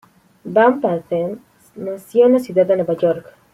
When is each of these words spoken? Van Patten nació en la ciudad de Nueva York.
Van 0.45 0.81
Patten 0.81 1.43
nació 1.75 2.25
en 2.25 2.33
la 2.33 2.39
ciudad 2.39 2.65
de 2.65 2.75
Nueva 2.75 2.97
York. 2.97 3.35